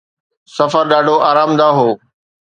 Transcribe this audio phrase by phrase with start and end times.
[0.55, 1.89] سفر ڏاڍو آرامده هو.